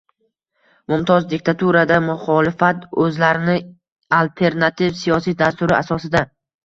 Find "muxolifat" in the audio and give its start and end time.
2.07-2.87